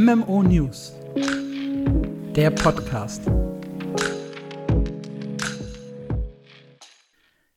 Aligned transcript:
MMO 0.00 0.44
News. 0.44 0.92
Der 2.36 2.50
Podcast. 2.50 3.26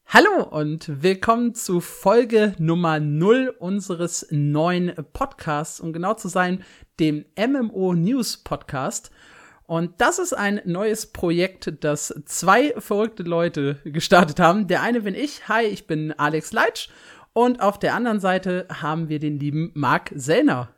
Hallo 0.08 0.44
und 0.50 1.04
willkommen 1.04 1.54
zu 1.54 1.82
Folge 1.82 2.56
Nummer 2.58 3.00
0 3.00 3.54
unseres 3.60 4.26
neuen 4.32 4.92
Podcasts, 5.14 5.80
um 5.80 5.94
genau 5.94 6.16
zu 6.16 6.30
sein, 6.30 6.64
dem 7.00 7.26
MMO 7.38 7.94
News 7.94 8.38
Podcast. 8.38 9.12
Und 9.68 10.02
das 10.02 10.18
ist 10.18 10.34
ein 10.34 10.62
neues 10.66 11.06
Projekt, 11.14 11.84
das 11.84 12.24
zwei 12.26 12.74
verrückte 12.80 13.22
Leute 13.22 13.78
gestartet 13.84 14.40
haben. 14.40 14.66
Der 14.66 14.82
eine 14.82 15.02
bin 15.02 15.14
ich. 15.14 15.48
Hi, 15.48 15.66
ich 15.66 15.86
bin 15.86 16.12
Alex 16.14 16.54
Leitsch. 16.54 16.90
Und 17.34 17.62
auf 17.62 17.78
der 17.78 17.94
anderen 17.94 18.20
Seite 18.20 18.66
haben 18.82 19.10
wir 19.10 19.20
den 19.20 19.38
lieben 19.38 19.70
Marc 19.76 20.12
Sellner. 20.16 20.70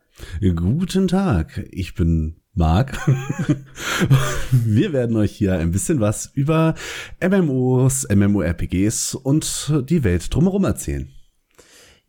Guten 0.42 1.08
Tag, 1.08 1.68
ich 1.72 1.96
bin 1.96 2.36
Marc. 2.54 2.98
wir 4.52 4.94
werden 4.94 5.16
euch 5.16 5.32
hier 5.32 5.54
ein 5.58 5.72
bisschen 5.72 6.00
was 6.00 6.28
über 6.34 6.76
MMOs, 7.20 8.08
MMORPGs 8.14 9.16
und 9.16 9.74
die 9.90 10.04
Welt 10.04 10.34
drumherum 10.34 10.66
erzählen. 10.66 11.10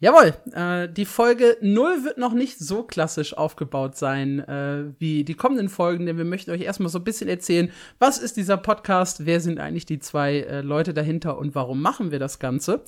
Jawohl, 0.00 0.34
äh, 0.52 0.86
die 0.92 1.06
Folge 1.06 1.56
0 1.62 2.04
wird 2.04 2.18
noch 2.18 2.34
nicht 2.34 2.58
so 2.58 2.82
klassisch 2.82 3.34
aufgebaut 3.34 3.96
sein 3.96 4.40
äh, 4.40 4.92
wie 4.98 5.24
die 5.24 5.34
kommenden 5.34 5.70
Folgen, 5.70 6.04
denn 6.04 6.18
wir 6.18 6.26
möchten 6.26 6.50
euch 6.50 6.60
erstmal 6.60 6.90
so 6.90 6.98
ein 6.98 7.04
bisschen 7.04 7.28
erzählen, 7.28 7.70
was 7.98 8.18
ist 8.18 8.36
dieser 8.36 8.58
Podcast, 8.58 9.24
wer 9.24 9.40
sind 9.40 9.58
eigentlich 9.58 9.86
die 9.86 10.00
zwei 10.00 10.40
äh, 10.40 10.60
Leute 10.60 10.92
dahinter 10.92 11.38
und 11.38 11.54
warum 11.54 11.80
machen 11.80 12.10
wir 12.10 12.18
das 12.18 12.38
Ganze. 12.38 12.82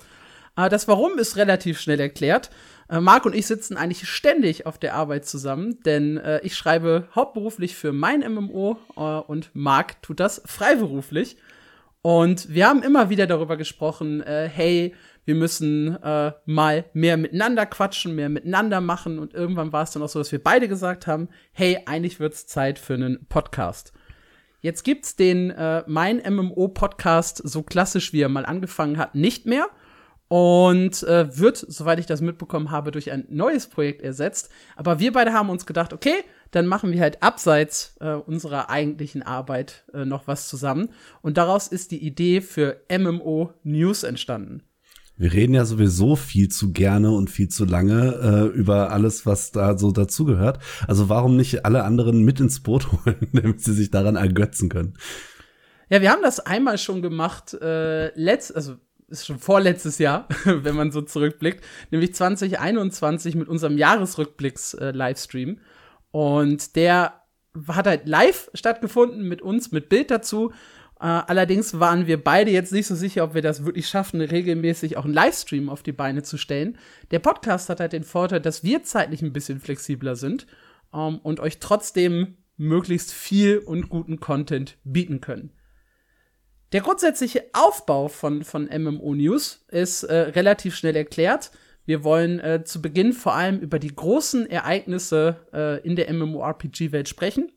Äh, 0.57 0.69
das 0.69 0.89
Warum 0.89 1.19
ist 1.19 1.37
relativ 1.37 1.81
schnell 1.81 2.01
erklärt. 2.01 2.51
Äh, 2.89 3.01
Marc 3.01 3.27
und 3.27 3.35
ich 3.35 3.47
sitzen 3.47 3.77
eigentlich 3.77 4.09
ständig 4.09 4.67
auf 4.67 4.79
der 4.79 4.95
Arbeit 4.95 5.27
zusammen, 5.27 5.81
denn 5.85 6.19
äh, 6.19 6.41
ich 6.43 6.57
schreibe 6.57 7.09
hauptberuflich 7.15 7.75
für 7.75 7.93
mein 7.93 8.21
MMO 8.21 8.79
äh, 8.97 9.01
und 9.01 9.51
Marc 9.55 10.03
tut 10.03 10.21
das 10.21 10.43
freiberuflich. 10.45 11.37
Und 12.03 12.55
wir 12.55 12.69
haben 12.69 12.85
immer 12.85 13.11
wieder 13.11 13.27
darüber 13.27 13.57
gesprochen, 13.57 14.23
äh, 14.23 14.49
hey, 14.49 14.95
wir 15.25 15.35
müssen 15.35 16.01
äh, 16.03 16.33
mal 16.45 16.85
mehr 16.93 17.17
miteinander 17.17 17.67
quatschen, 17.67 18.15
mehr 18.15 18.29
miteinander 18.29 18.81
machen. 18.81 19.19
Und 19.19 19.35
irgendwann 19.35 19.73
war 19.73 19.83
es 19.83 19.91
dann 19.91 20.05
auch 20.05 20.09
so, 20.09 20.21
dass 20.21 20.31
wir 20.31 20.43
beide 20.43 20.69
gesagt 20.69 21.09
haben, 21.09 21.29
hey, 21.53 21.81
eigentlich 21.87 22.21
wird's 22.21 22.47
Zeit 22.47 22.79
für 22.79 22.95
einen 22.95 23.27
Podcast. 23.27 23.93
Jetzt 24.61 24.85
gibt's 24.85 25.17
den 25.17 25.51
äh, 25.51 25.83
Mein 25.89 26.19
MMO 26.19 26.69
Podcast, 26.69 27.41
so 27.43 27.65
klassisch 27.65 28.13
wie 28.13 28.21
er 28.21 28.29
mal 28.29 28.47
angefangen 28.47 28.99
hat, 28.99 29.17
nicht 29.17 29.47
mehr 29.47 29.67
und 30.29 31.03
äh, 31.05 31.39
wird, 31.39 31.57
soweit 31.57 31.99
ich 31.99 32.07
das 32.07 32.21
mitbekommen 32.21 32.71
habe, 32.71 32.91
durch 32.91 33.13
ein 33.13 33.27
neues 33.29 33.67
Projekt 33.67 34.03
ersetzt. 34.03 34.51
Aber 34.75 34.99
wir 34.99 35.13
beide 35.13 35.33
haben 35.33 35.51
uns 35.51 35.67
gedacht, 35.67 35.93
okay, 35.93 36.25
dann 36.51 36.67
machen 36.67 36.93
wir 36.93 37.01
halt 37.01 37.23
abseits 37.23 37.97
äh, 38.01 38.15
unserer 38.15 38.71
eigentlichen 38.71 39.23
Arbeit 39.23 39.85
äh, 39.93 40.05
noch 40.05 40.27
was 40.27 40.49
zusammen. 40.49 40.89
Und 41.23 41.37
daraus 41.37 41.69
ist 41.69 41.91
die 41.91 42.05
Idee 42.05 42.41
für 42.41 42.81
MMO 42.91 43.53
News 43.63 44.03
entstanden. 44.03 44.63
Wir 45.19 45.33
reden 45.33 45.55
ja 45.55 45.65
sowieso 45.65 46.15
viel 46.15 46.49
zu 46.49 46.73
gerne 46.73 47.11
und 47.11 47.31
viel 47.31 47.49
zu 47.49 47.65
lange 47.65 48.51
äh, 48.53 48.57
über 48.57 48.91
alles, 48.93 49.25
was 49.25 49.51
da 49.51 49.79
so 49.79 49.91
dazugehört. 49.91 50.59
Also 50.87 51.09
warum 51.09 51.37
nicht 51.37 51.65
alle 51.65 51.85
anderen 51.85 52.23
mit 52.23 52.39
ins 52.39 52.61
Boot 52.61 52.93
holen, 53.07 53.29
damit 53.33 53.63
sie 53.63 53.73
sich 53.73 53.91
daran 53.91 54.17
ergötzen 54.17 54.69
können? 54.69 54.95
Ja, 55.89 56.03
wir 56.03 56.11
haben 56.11 56.23
das 56.23 56.41
einmal 56.41 56.79
schon 56.79 57.01
gemacht, 57.01 57.55
äh, 57.55 58.09
letzt, 58.19 58.55
also 58.55 58.77
ist 59.09 59.27
schon 59.27 59.39
vorletztes 59.39 59.99
Jahr, 59.99 60.29
wenn 60.45 60.75
man 60.75 60.91
so 60.91 61.03
zurückblickt, 61.03 61.65
nämlich 61.91 62.15
2021 62.15 63.35
mit 63.35 63.49
unserem 63.49 63.79
Jahresrückblicks-Livestream. 63.79 65.59
Und 66.11 66.77
der 66.77 67.21
hat 67.69 67.87
halt 67.87 68.07
live 68.07 68.51
stattgefunden 68.55 69.27
mit 69.27 69.43
uns, 69.43 69.73
mit 69.73 69.89
Bild 69.89 70.11
dazu. 70.11 70.53
Äh, 70.99 71.05
allerdings 71.05 71.79
waren 71.79 72.07
wir 72.07 72.23
beide 72.23 72.51
jetzt 72.51 72.73
nicht 72.73 72.87
so 72.87 72.95
sicher, 72.95 73.25
ob 73.25 73.35
wir 73.35 73.43
das 73.43 73.65
wirklich 73.65 73.89
schaffen, 73.89 74.21
regelmäßig 74.21 74.97
auch 74.97 75.05
einen 75.05 75.15
Livestream 75.15 75.69
auf 75.69 75.83
die 75.83 75.93
Beine 75.93 76.23
zu 76.23 76.39
stellen. 76.39 76.79
Der 77.11 77.19
Podcast 77.19 77.69
hat 77.69 77.81
halt 77.81 77.93
den 77.93 78.05
Vorteil, 78.05 78.41
dass 78.41 78.65
wir 78.65 78.83
zeitlich 78.83 79.23
ein 79.23 79.33
bisschen 79.33 79.61
flexibler 79.61 80.17
sind 80.17 80.47
ähm, 80.95 81.19
und 81.23 81.41
euch 81.41 81.59
trotzdem 81.59 82.39
möglichst 82.57 83.13
viel 83.13 83.59
und 83.59 83.89
guten 83.89 84.21
Content 84.21 84.79
bieten 84.85 85.21
können. 85.21 85.53
Der 86.73 86.81
grundsätzliche 86.81 87.45
Aufbau 87.53 88.09
von, 88.09 88.43
von 88.43 88.65
MMO 88.65 89.15
News 89.15 89.65
ist 89.69 90.03
äh, 90.03 90.15
relativ 90.15 90.75
schnell 90.75 90.97
erklärt. 90.97 91.53
Wir 91.85 92.03
wollen 92.03 92.41
äh, 92.41 92.65
zu 92.65 92.83
Beginn 92.83 93.13
vor 93.13 93.35
allem 93.35 93.61
über 93.61 93.79
die 93.79 93.95
großen 93.95 94.51
Ereignisse 94.51 95.37
äh, 95.53 95.81
in 95.87 95.95
der 95.95 96.13
MMORPG-Welt 96.13 97.09
sprechen. 97.09 97.53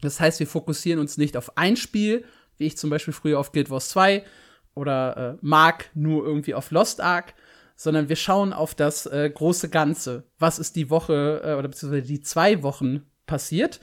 Das 0.00 0.18
heißt, 0.18 0.40
wir 0.40 0.48
fokussieren 0.48 0.98
uns 0.98 1.16
nicht 1.16 1.36
auf 1.36 1.56
ein 1.56 1.76
Spiel, 1.76 2.24
wie 2.56 2.66
ich 2.66 2.76
zum 2.76 2.90
Beispiel 2.90 3.14
früher 3.14 3.38
auf 3.38 3.52
Guild 3.52 3.70
Wars 3.70 3.88
2 3.90 4.24
oder 4.74 5.16
äh, 5.16 5.38
Mark 5.40 5.90
nur 5.94 6.26
irgendwie 6.26 6.54
auf 6.54 6.72
Lost 6.72 7.00
Ark, 7.00 7.34
sondern 7.76 8.08
wir 8.08 8.16
schauen 8.16 8.52
auf 8.52 8.74
das 8.74 9.06
äh, 9.06 9.30
große 9.32 9.68
Ganze. 9.68 10.24
Was 10.38 10.58
ist 10.58 10.74
die 10.74 10.90
Woche 10.90 11.42
äh, 11.44 11.54
oder 11.54 11.68
beziehungsweise 11.68 12.06
die 12.06 12.20
zwei 12.20 12.64
Wochen 12.64 13.06
passiert? 13.26 13.80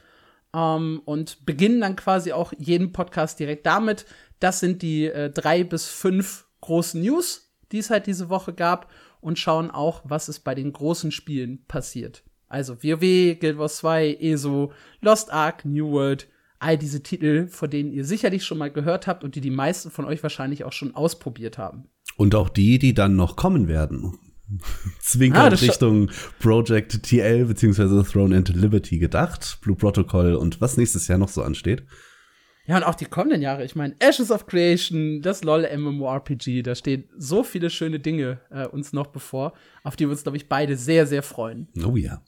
Ähm, 0.54 1.02
und 1.06 1.46
beginnen 1.46 1.80
dann 1.80 1.96
quasi 1.96 2.34
auch 2.34 2.54
jeden 2.58 2.92
Podcast 2.92 3.40
direkt 3.40 3.66
damit, 3.66 4.06
das 4.40 4.60
sind 4.60 4.82
die 4.82 5.06
äh, 5.06 5.30
drei 5.30 5.64
bis 5.64 5.88
fünf 5.88 6.46
großen 6.62 7.02
News, 7.02 7.54
die 7.72 7.80
es 7.80 7.90
halt 7.90 8.08
diese 8.08 8.30
Woche 8.30 8.54
gab 8.54 8.90
und 9.22 9.38
schauen 9.38 9.70
auch, 9.72 10.02
was 10.06 10.30
ist 10.30 10.40
bei 10.40 10.56
den 10.56 10.74
großen 10.74 11.12
Spielen 11.12 11.66
passiert. 11.68 12.24
Also 12.48 12.84
WoW, 12.84 13.40
Guild 13.40 13.58
Wars 13.58 13.78
2, 13.78 14.18
ESO, 14.20 14.74
Lost 15.02 15.32
Ark, 15.32 15.66
New 15.66 15.92
World, 15.92 16.28
all 16.58 16.78
diese 16.78 17.04
Titel, 17.04 17.48
von 17.48 17.70
denen 17.70 17.92
ihr 17.92 18.06
sicherlich 18.06 18.44
schon 18.44 18.58
mal 18.58 18.72
gehört 18.72 19.08
habt 19.08 19.24
und 19.24 19.36
die 19.36 19.42
die 19.42 19.52
meisten 19.52 19.92
von 19.92 20.06
euch 20.06 20.24
wahrscheinlich 20.24 20.64
auch 20.64 20.74
schon 20.74 20.96
ausprobiert 20.96 21.58
haben. 21.58 21.86
Und 22.18 22.36
auch 22.36 22.50
die, 22.50 22.80
die 22.80 22.94
dann 22.94 23.16
noch 23.16 23.36
kommen 23.36 23.68
werden. 23.68 24.18
Zwinkern 25.00 25.54
ah, 25.54 25.56
Richtung 25.56 26.10
Project 26.40 27.04
TL 27.04 27.46
beziehungsweise 27.46 28.04
Throne 28.04 28.36
and 28.36 28.50
Liberty 28.50 28.98
gedacht, 28.98 29.60
Blue 29.62 29.76
Protocol 29.76 30.34
und 30.34 30.60
was 30.60 30.76
nächstes 30.76 31.08
Jahr 31.08 31.20
noch 31.20 31.30
so 31.30 31.44
ansteht. 31.44 31.84
Ja, 32.70 32.78
und 32.78 32.84
auch 32.84 32.94
die 32.94 33.06
kommenden 33.06 33.42
Jahre. 33.42 33.66
Ich 33.66 33.76
meine, 33.76 33.96
Ashes 33.98 34.30
of 34.30 34.46
Creation, 34.46 35.24
das 35.24 35.44
LOL 35.44 35.68
MMORPG, 35.76 36.62
da 36.62 36.76
stehen 36.76 37.10
so 37.18 37.42
viele 37.42 37.72
schöne 37.72 38.00
Dinge 38.00 38.42
äh, 38.52 38.68
uns 38.68 38.94
noch 38.94 39.08
bevor, 39.08 39.54
auf 39.84 39.96
die 39.96 40.06
wir 40.06 40.12
uns, 40.12 40.22
glaube 40.22 40.38
ich, 40.38 40.48
beide 40.48 40.78
sehr, 40.78 41.08
sehr 41.08 41.24
freuen. 41.24 41.68
Oh 41.84 41.96
ja. 41.96 42.22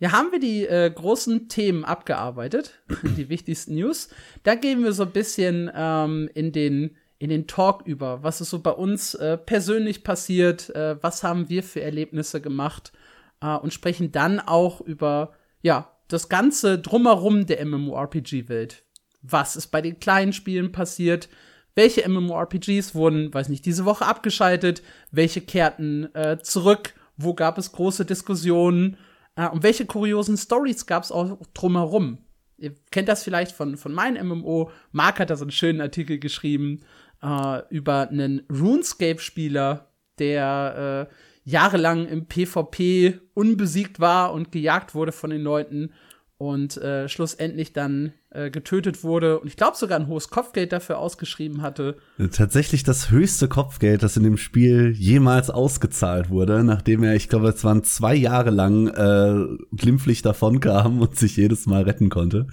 Ja, 0.00 0.10
haben 0.10 0.32
wir 0.32 0.40
die 0.40 0.66
äh, 0.66 0.90
großen 0.92 1.48
Themen 1.48 1.84
abgearbeitet, 1.84 2.82
die 3.16 3.28
wichtigsten 3.28 3.76
News. 3.76 4.08
Da 4.42 4.56
gehen 4.56 4.82
wir 4.82 4.92
so 4.92 5.04
ein 5.04 5.12
bisschen 5.12 5.70
ähm, 5.72 6.28
in 6.34 6.50
den 6.50 6.96
in 7.20 7.30
den 7.30 7.46
Talk 7.46 7.82
über, 7.86 8.24
was 8.24 8.40
ist 8.40 8.50
so 8.50 8.60
bei 8.60 8.70
uns 8.72 9.14
äh, 9.14 9.38
persönlich 9.38 10.02
passiert, 10.02 10.70
äh, 10.70 11.00
was 11.00 11.22
haben 11.22 11.48
wir 11.48 11.62
für 11.62 11.80
Erlebnisse 11.80 12.40
gemacht 12.40 12.92
äh, 13.40 13.56
und 13.56 13.72
sprechen 13.72 14.10
dann 14.10 14.40
auch 14.40 14.80
über 14.80 15.32
ja 15.62 15.96
das 16.08 16.28
ganze 16.28 16.78
drumherum 16.78 17.46
der 17.46 17.64
MMORPG-Welt 17.64 18.84
was 19.22 19.56
ist 19.56 19.68
bei 19.68 19.82
den 19.82 19.98
kleinen 20.00 20.32
Spielen 20.32 20.72
passiert, 20.72 21.28
welche 21.74 22.08
MMORPGs 22.08 22.94
wurden, 22.94 23.32
weiß 23.32 23.48
nicht, 23.48 23.64
diese 23.64 23.84
Woche 23.84 24.06
abgeschaltet, 24.06 24.82
welche 25.10 25.40
kehrten 25.40 26.12
äh, 26.14 26.38
zurück, 26.42 26.94
wo 27.16 27.34
gab 27.34 27.56
es 27.58 27.72
große 27.72 28.04
Diskussionen 28.04 28.96
äh, 29.36 29.48
und 29.48 29.62
welche 29.62 29.86
kuriosen 29.86 30.36
Stories 30.36 30.86
gab 30.86 31.04
es 31.04 31.12
auch 31.12 31.38
drumherum. 31.54 32.18
Ihr 32.56 32.74
kennt 32.90 33.08
das 33.08 33.22
vielleicht 33.22 33.52
von, 33.52 33.76
von 33.76 33.92
meinem 33.92 34.26
MMO. 34.26 34.72
Mark 34.90 35.20
hat 35.20 35.30
da 35.30 35.36
so 35.36 35.44
einen 35.44 35.52
schönen 35.52 35.80
Artikel 35.80 36.18
geschrieben 36.18 36.80
äh, 37.22 37.62
über 37.70 38.08
einen 38.08 38.42
RuneScape-Spieler, 38.50 39.88
der 40.18 41.08
äh, 41.08 41.14
jahrelang 41.48 42.06
im 42.08 42.26
PvP 42.26 43.20
unbesiegt 43.34 44.00
war 44.00 44.32
und 44.32 44.50
gejagt 44.50 44.94
wurde 44.96 45.12
von 45.12 45.30
den 45.30 45.42
Leuten 45.42 45.92
und 46.38 46.76
äh, 46.76 47.08
schlussendlich 47.08 47.72
dann 47.72 48.12
äh, 48.30 48.48
getötet 48.50 49.02
wurde 49.02 49.40
und 49.40 49.48
ich 49.48 49.56
glaube 49.56 49.76
sogar 49.76 49.98
ein 49.98 50.06
hohes 50.06 50.30
Kopfgeld 50.30 50.72
dafür 50.72 50.98
ausgeschrieben 50.98 51.62
hatte. 51.62 51.96
Tatsächlich 52.32 52.84
das 52.84 53.10
höchste 53.10 53.48
Kopfgeld, 53.48 54.04
das 54.04 54.16
in 54.16 54.22
dem 54.22 54.36
Spiel 54.36 54.92
jemals 54.96 55.50
ausgezahlt 55.50 56.30
wurde, 56.30 56.62
nachdem 56.62 57.02
er, 57.02 57.16
ich 57.16 57.28
glaube, 57.28 57.48
es 57.48 57.64
waren 57.64 57.82
zwei 57.82 58.14
Jahre 58.14 58.50
lang 58.50 58.86
äh, 58.86 59.58
glimpflich 59.76 60.22
davonkam 60.22 61.00
und 61.00 61.16
sich 61.16 61.36
jedes 61.36 61.66
Mal 61.66 61.82
retten 61.82 62.08
konnte. 62.08 62.46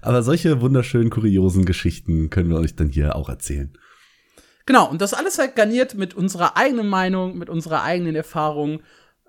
Aber 0.00 0.22
solche 0.22 0.60
wunderschönen, 0.60 1.10
kuriosen 1.10 1.64
Geschichten 1.64 2.30
können 2.30 2.48
wir 2.48 2.58
euch 2.58 2.76
dann 2.76 2.90
hier 2.90 3.16
auch 3.16 3.28
erzählen. 3.28 3.76
Genau, 4.66 4.88
und 4.88 5.00
das 5.00 5.14
alles 5.14 5.38
halt 5.38 5.56
garniert 5.56 5.96
mit 5.96 6.14
unserer 6.14 6.56
eigenen 6.56 6.88
Meinung, 6.88 7.36
mit 7.36 7.50
unserer 7.50 7.82
eigenen 7.82 8.14
Erfahrung 8.14 8.80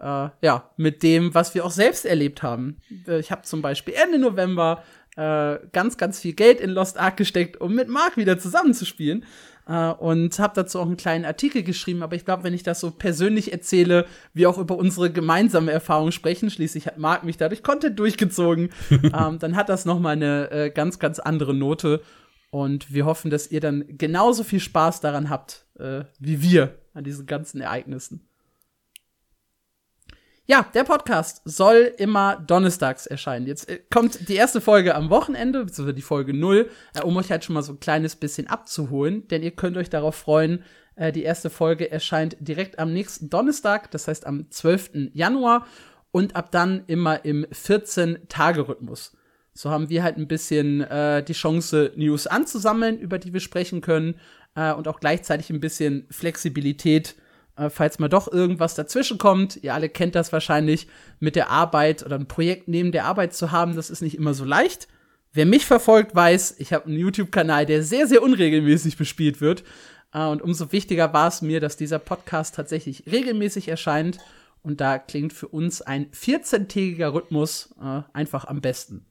äh, 0.04 0.30
ja, 0.42 0.70
mit 0.78 1.02
dem, 1.02 1.34
was 1.34 1.56
wir 1.56 1.66
auch 1.66 1.72
selbst 1.72 2.06
erlebt 2.06 2.44
haben. 2.44 2.78
Äh, 3.08 3.20
ich 3.20 3.32
habe 3.32 3.44
zum 3.44 3.62
Beispiel 3.62 3.94
Ende 3.96 4.20
November 4.20 4.84
äh, 5.16 5.60
ganz, 5.72 5.98
ganz 5.98 6.20
viel 6.20 6.34
Geld 6.34 6.60
in 6.60 6.72
Lost 6.72 7.00
Ark 7.00 7.18
gesteckt, 7.18 7.62
um 7.62 7.74
mit 7.74 7.88
Mark 7.88 8.18
wieder 8.18 8.38
zusammenzuspielen. 8.38 9.26
äh, 9.68 9.92
und 9.92 10.38
habe 10.40 10.54
dazu 10.56 10.80
auch 10.80 10.86
einen 10.86 10.98
kleinen 10.98 11.26
Artikel 11.26 11.64
geschrieben. 11.64 12.04
Aber 12.04 12.16
ich 12.16 12.26
glaube, 12.26 12.44
wenn 12.44 12.54
ich 12.54 12.64
das 12.64 12.80
so 12.80 12.92
persönlich 12.92 13.54
erzähle, 13.54 14.06
wir 14.34 14.50
auch 14.50 14.58
über 14.58 14.76
unsere 14.76 15.12
gemeinsame 15.12 15.72
Erfahrung 15.72 16.12
sprechen, 16.12 16.50
schließlich 16.50 16.88
hat 16.88 16.98
Marc 16.98 17.24
mich 17.24 17.38
dadurch 17.38 17.64
Content 17.64 17.98
durchgezogen, 17.98 18.70
ähm, 18.92 19.40
dann 19.40 19.56
hat 19.56 19.70
das 19.70 19.86
noch 19.86 20.00
mal 20.00 20.12
eine 20.12 20.52
äh, 20.52 20.70
ganz, 20.70 21.00
ganz 21.00 21.20
andere 21.20 21.54
Note. 21.54 22.02
Und 22.52 22.94
wir 22.94 23.06
hoffen, 23.06 23.32
dass 23.32 23.50
ihr 23.50 23.62
dann 23.62 23.86
genauso 23.98 24.44
viel 24.44 24.60
Spaß 24.60 25.00
daran 25.02 25.30
habt, 25.30 25.66
äh, 25.80 26.04
wie 26.20 26.42
wir 26.42 26.76
an 26.94 27.04
diesen 27.04 27.26
ganzen 27.26 27.62
Ereignissen. 27.62 28.28
Ja, 30.46 30.66
der 30.74 30.84
Podcast 30.84 31.42
soll 31.46 31.94
immer 31.98 32.36
donnerstags 32.36 33.06
erscheinen. 33.06 33.48
Jetzt 33.48 33.70
äh, 33.70 33.80
kommt 33.90 34.28
die 34.28 34.36
erste 34.36 34.60
Folge 34.60 34.94
am 34.94 35.10
Wochenende, 35.10 35.64
beziehungsweise 35.64 35.96
die 35.96 36.02
Folge 36.02 36.34
0, 36.34 36.70
äh, 36.96 37.02
um 37.02 37.16
euch 37.16 37.32
halt 37.32 37.46
schon 37.46 37.54
mal 37.54 37.64
so 37.64 37.72
ein 37.72 37.80
kleines 37.80 38.18
bisschen 38.18 38.48
abzuholen, 38.48 39.26
denn 39.30 39.42
ihr 39.42 39.52
könnt 39.52 39.78
euch 39.78 39.90
darauf 39.90 40.16
freuen, 40.16 40.66
äh, 40.98 41.14
die 41.14 41.24
erste 41.24 41.50
Folge 41.50 41.90
erscheint 41.90 42.36
direkt 42.42 42.78
am 42.78 42.92
nächsten 42.92 43.30
Donnerstag, 43.30 43.90
das 43.92 44.10
heißt 44.10 44.28
am 44.28 44.52
12. 44.52 45.12
Januar 45.14 45.66
und 46.12 46.36
ab 46.36 46.52
dann 46.52 46.84
immer 46.88 47.24
im 47.24 47.46
14-Tage-Rhythmus. 47.46 49.14
So 49.54 49.70
haben 49.70 49.88
wir 49.90 50.04
halt 50.04 50.18
ein 50.18 50.28
bisschen 50.28 50.82
äh, 50.82 51.24
die 51.24 51.32
Chance, 51.32 51.94
News 51.96 52.28
anzusammeln, 52.28 53.00
über 53.00 53.18
die 53.18 53.32
wir 53.32 53.40
sprechen 53.40 53.80
können 53.80 54.16
äh, 54.56 54.74
und 54.74 54.90
auch 54.90 55.00
gleichzeitig 55.00 55.50
ein 55.52 55.62
bisschen 55.62 56.06
Flexibilität, 56.10 57.16
äh, 57.56 57.70
falls 57.70 58.00
mal 58.00 58.10
doch 58.10 58.32
irgendwas 58.32 58.76
dazwischen 58.76 59.18
kommt. 59.18 59.60
Ihr 59.62 59.74
alle 59.74 59.90
kennt 59.90 60.16
das 60.16 60.34
wahrscheinlich 60.34 60.88
mit 61.20 61.36
der 61.36 61.50
Arbeit 61.50 62.06
oder 62.06 62.16
ein 62.18 62.28
Projekt 62.28 62.68
neben 62.68 62.92
der 62.92 63.06
Arbeit 63.06 63.34
zu 63.34 63.52
haben. 63.52 63.76
Das 63.76 63.90
ist 63.90 64.02
nicht 64.02 64.16
immer 64.18 64.34
so 64.34 64.46
leicht. 64.46 64.88
Wer 65.34 65.46
mich 65.46 65.66
verfolgt, 65.66 66.16
weiß, 66.16 66.56
ich 66.60 66.74
habe 66.74 66.86
einen 66.86 66.98
YouTube-Kanal, 66.98 67.66
der 67.66 67.84
sehr, 67.84 68.08
sehr 68.08 68.22
unregelmäßig 68.22 68.98
bespielt 68.98 69.42
wird. 69.42 69.64
Äh, 70.14 70.26
und 70.26 70.42
umso 70.42 70.72
wichtiger 70.72 71.14
war 71.14 71.28
es 71.28 71.42
mir, 71.42 71.60
dass 71.60 71.78
dieser 71.78 72.00
Podcast 72.00 72.56
tatsächlich 72.56 73.04
regelmäßig 73.12 73.68
erscheint. 73.68 74.20
Und 74.62 74.80
da 74.80 74.98
klingt 74.98 75.34
für 75.34 75.48
uns 75.48 75.82
ein 75.82 76.10
14-tägiger 76.12 77.14
Rhythmus 77.14 77.76
äh, 77.82 78.02
einfach 78.14 78.46
am 78.46 78.62
besten. 78.62 79.06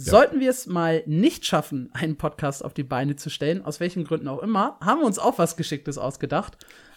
Sollten 0.00 0.40
wir 0.40 0.50
es 0.50 0.66
mal 0.66 1.02
nicht 1.06 1.44
schaffen, 1.44 1.90
einen 1.92 2.16
Podcast 2.16 2.64
auf 2.64 2.74
die 2.74 2.82
Beine 2.82 3.16
zu 3.16 3.30
stellen, 3.30 3.64
aus 3.64 3.80
welchen 3.80 4.04
Gründen 4.04 4.28
auch 4.28 4.42
immer, 4.42 4.78
haben 4.80 5.00
wir 5.00 5.06
uns 5.06 5.18
auch 5.18 5.38
was 5.38 5.56
Geschicktes 5.56 5.98
ausgedacht. 5.98 6.56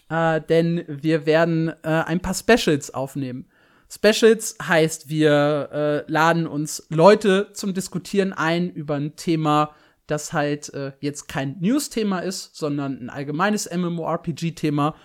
Äh, 0.09 0.41
denn 0.41 0.83
wir 0.87 1.25
werden 1.25 1.69
äh, 1.69 1.73
ein 1.83 2.21
paar 2.21 2.33
Specials 2.33 2.93
aufnehmen. 2.93 3.45
Specials 3.89 4.55
heißt, 4.61 5.09
wir 5.09 5.69
äh, 6.07 6.11
laden 6.11 6.47
uns 6.47 6.87
Leute 6.89 7.49
zum 7.53 7.73
Diskutieren 7.73 8.33
ein 8.33 8.71
über 8.71 8.95
ein 8.95 9.15
Thema, 9.15 9.75
das 10.07 10.33
halt 10.33 10.73
äh, 10.73 10.93
jetzt 10.99 11.27
kein 11.27 11.57
News-Thema 11.59 12.19
ist, 12.19 12.55
sondern 12.55 12.99
ein 12.99 13.09
allgemeines 13.09 13.69
MMORPG-Thema 13.69 14.95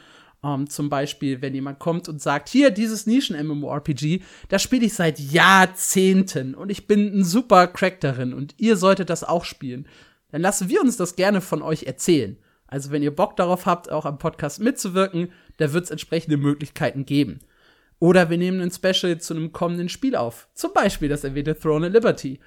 ähm, 0.45 0.69
zum 0.69 0.89
Beispiel, 0.89 1.43
wenn 1.43 1.55
jemand 1.55 1.79
kommt 1.79 2.09
und 2.09 2.21
sagt, 2.21 2.49
hier, 2.49 2.71
dieses 2.71 3.07
Nischen-MMORPG, 3.07 4.21
das 4.49 4.63
spiele 4.63 4.87
ich 4.87 4.95
seit 4.95 5.19
Jahrzehnten 5.19 6.55
und 6.55 6.71
ich 6.71 6.87
bin 6.87 7.19
ein 7.19 7.25
super 7.25 7.67
Crack 7.67 8.01
darin 8.01 8.33
und 8.33 8.55
ihr 8.59 8.77
solltet 8.77 9.11
das 9.11 9.25
auch 9.25 9.45
spielen. 9.45 9.87
Dann 10.31 10.43
lassen 10.43 10.69
wir 10.69 10.81
uns 10.81 10.97
das 10.97 11.17
gerne 11.17 11.41
von 11.41 11.63
euch 11.63 11.85
erzählen. 11.85 12.37
Also 12.67 12.91
wenn 12.91 13.03
ihr 13.03 13.15
Bock 13.15 13.37
darauf 13.37 13.67
habt, 13.67 13.91
auch 13.91 14.05
am 14.05 14.19
Podcast 14.19 14.61
mitzuwirken, 14.61 15.33
da 15.57 15.73
wird 15.73 15.85
es 15.85 15.91
entsprechende 15.91 16.37
Möglichkeiten 16.37 17.07
geben. 17.07 17.41
Oder 17.99 18.31
wir 18.31 18.39
nehmen 18.39 18.61
ein 18.61 18.71
Special 18.71 19.19
zu 19.19 19.35
einem 19.35 19.53
kommenden 19.53 19.89
Spiel 19.89 20.15
auf. 20.15 20.49
Zum 20.55 20.73
Beispiel 20.73 21.09
das 21.09 21.25
erwähnte 21.25 21.59
Throne 21.59 21.89
of 21.89 21.93
Liberty. 21.93 22.39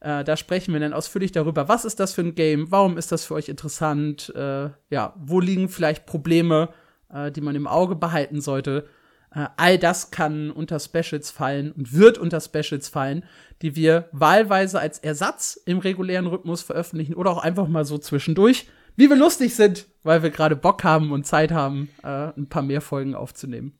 Äh, 0.00 0.24
da 0.24 0.36
sprechen 0.36 0.74
wir 0.74 0.80
dann 0.80 0.92
ausführlich 0.92 1.32
darüber, 1.32 1.68
was 1.68 1.84
ist 1.84 1.98
das 1.98 2.12
für 2.12 2.20
ein 2.22 2.34
Game, 2.34 2.70
warum 2.70 2.98
ist 2.98 3.10
das 3.10 3.24
für 3.24 3.34
euch 3.34 3.48
interessant, 3.48 4.32
äh, 4.34 4.68
ja, 4.90 5.14
wo 5.16 5.40
liegen 5.40 5.68
vielleicht 5.68 6.06
Probleme, 6.06 6.68
äh, 7.12 7.30
die 7.30 7.40
man 7.40 7.56
im 7.56 7.66
Auge 7.66 7.96
behalten 7.96 8.40
sollte. 8.40 8.86
Äh, 9.34 9.46
all 9.56 9.78
das 9.78 10.10
kann 10.10 10.50
unter 10.50 10.80
Specials 10.80 11.30
fallen 11.30 11.72
und 11.72 11.92
wird 11.92 12.18
unter 12.18 12.40
Specials 12.40 12.88
fallen, 12.88 13.24
die 13.62 13.76
wir 13.76 14.08
wahlweise 14.12 14.80
als 14.80 14.98
Ersatz 14.98 15.60
im 15.66 15.78
regulären 15.78 16.26
Rhythmus 16.26 16.62
veröffentlichen 16.62 17.14
oder 17.14 17.30
auch 17.30 17.42
einfach 17.42 17.68
mal 17.68 17.84
so 17.84 17.98
zwischendurch, 17.98 18.68
wie 18.96 19.08
wir 19.08 19.16
lustig 19.16 19.54
sind, 19.54 19.86
weil 20.02 20.22
wir 20.22 20.30
gerade 20.30 20.56
Bock 20.56 20.82
haben 20.84 21.12
und 21.12 21.26
Zeit 21.26 21.52
haben, 21.52 21.90
äh, 22.02 22.32
ein 22.36 22.48
paar 22.48 22.62
mehr 22.62 22.80
Folgen 22.80 23.14
aufzunehmen. 23.14 23.78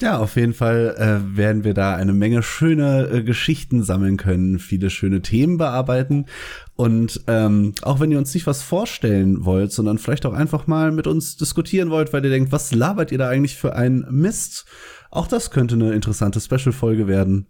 Ja, 0.00 0.18
auf 0.18 0.34
jeden 0.34 0.54
Fall 0.54 0.96
äh, 0.98 1.36
werden 1.36 1.62
wir 1.62 1.72
da 1.72 1.94
eine 1.94 2.12
Menge 2.12 2.42
schöne 2.42 3.06
äh, 3.06 3.22
Geschichten 3.22 3.84
sammeln 3.84 4.16
können, 4.16 4.58
viele 4.58 4.90
schöne 4.90 5.22
Themen 5.22 5.56
bearbeiten. 5.56 6.26
Und 6.74 7.22
ähm, 7.28 7.74
auch 7.82 8.00
wenn 8.00 8.10
ihr 8.10 8.18
uns 8.18 8.34
nicht 8.34 8.48
was 8.48 8.60
vorstellen 8.60 9.44
wollt, 9.44 9.70
sondern 9.70 9.98
vielleicht 9.98 10.26
auch 10.26 10.32
einfach 10.32 10.66
mal 10.66 10.90
mit 10.90 11.06
uns 11.06 11.36
diskutieren 11.36 11.90
wollt, 11.90 12.12
weil 12.12 12.24
ihr 12.24 12.30
denkt, 12.30 12.50
was 12.50 12.74
labert 12.74 13.12
ihr 13.12 13.18
da 13.18 13.28
eigentlich 13.28 13.56
für 13.56 13.76
ein 13.76 14.04
Mist? 14.10 14.66
Auch 15.12 15.28
das 15.28 15.52
könnte 15.52 15.76
eine 15.76 15.92
interessante 15.92 16.40
Special-Folge 16.40 17.06
werden. 17.06 17.46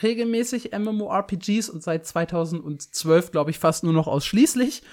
regelmäßig 0.00 0.70
MMORPGs 0.78 1.68
und 1.68 1.82
seit 1.82 2.06
2012 2.06 3.32
glaube 3.32 3.50
ich 3.50 3.58
fast 3.58 3.82
nur 3.82 3.92
noch 3.92 4.06
ausschließlich. 4.06 4.84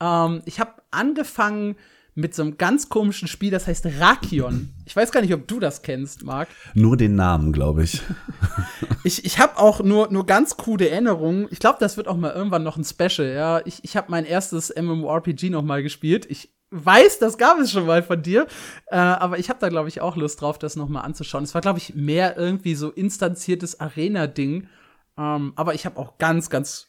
Ähm, 0.00 0.42
ich 0.44 0.60
habe 0.60 0.74
angefangen 0.92 1.74
mit 2.18 2.34
so 2.34 2.42
einem 2.42 2.58
ganz 2.58 2.88
komischen 2.88 3.28
Spiel, 3.28 3.52
das 3.52 3.68
heißt 3.68 3.86
Rakion. 4.00 4.70
Ich 4.86 4.96
weiß 4.96 5.12
gar 5.12 5.20
nicht, 5.20 5.32
ob 5.32 5.46
du 5.46 5.60
das 5.60 5.82
kennst, 5.82 6.24
Marc. 6.24 6.48
Nur 6.74 6.96
den 6.96 7.14
Namen, 7.14 7.52
glaube 7.52 7.84
ich. 7.84 8.02
ich 9.04 9.24
ich 9.24 9.38
habe 9.38 9.56
auch 9.56 9.80
nur, 9.84 10.10
nur 10.10 10.26
ganz 10.26 10.56
coole 10.56 10.88
Erinnerungen. 10.88 11.46
Ich 11.52 11.60
glaube, 11.60 11.78
das 11.78 11.96
wird 11.96 12.08
auch 12.08 12.16
mal 12.16 12.32
irgendwann 12.32 12.64
noch 12.64 12.76
ein 12.76 12.84
Special, 12.84 13.32
ja. 13.32 13.62
Ich, 13.64 13.84
ich 13.84 13.96
habe 13.96 14.10
mein 14.10 14.24
erstes 14.24 14.74
MMORPG 14.74 15.50
noch 15.50 15.62
mal 15.62 15.80
gespielt. 15.80 16.26
Ich 16.28 16.50
weiß, 16.70 17.20
das 17.20 17.38
gab 17.38 17.60
es 17.60 17.70
schon 17.70 17.86
mal 17.86 18.02
von 18.02 18.20
dir. 18.20 18.48
Äh, 18.86 18.96
aber 18.96 19.38
ich 19.38 19.48
habe 19.48 19.60
da, 19.60 19.68
glaube 19.68 19.88
ich, 19.88 20.00
auch 20.00 20.16
Lust 20.16 20.40
drauf, 20.40 20.58
das 20.58 20.74
noch 20.74 20.88
mal 20.88 21.02
anzuschauen. 21.02 21.44
Es 21.44 21.54
war, 21.54 21.60
glaube 21.60 21.78
ich, 21.78 21.94
mehr 21.94 22.36
irgendwie 22.36 22.74
so 22.74 22.90
instanziertes 22.90 23.78
Arena-Ding. 23.78 24.66
Ähm, 25.16 25.52
aber 25.54 25.74
ich 25.74 25.86
habe 25.86 25.98
auch 25.98 26.18
ganz, 26.18 26.50
ganz 26.50 26.88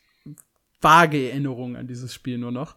vage 0.81 1.29
Erinnerungen 1.29 1.75
an 1.75 1.85
dieses 1.85 2.15
Spiel 2.15 2.39
nur 2.39 2.51
noch. 2.51 2.75